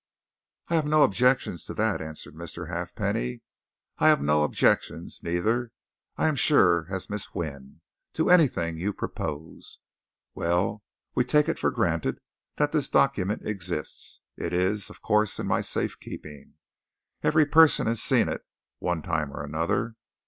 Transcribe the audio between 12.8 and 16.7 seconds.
document exists it is, of course, in my safe keeping.